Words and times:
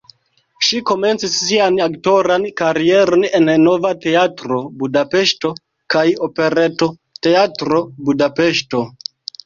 Ŝi 0.67 0.77
komencis 0.91 1.35
sian 1.41 1.77
aktoran 1.85 2.47
karieron 2.63 3.27
en 3.41 3.47
Nova 3.67 3.93
Teatro 4.07 4.59
(Budapeŝto) 4.83 5.55
kaj 5.97 6.07
Operetoteatro 6.31 7.87
(Budapeŝto). 8.11 8.87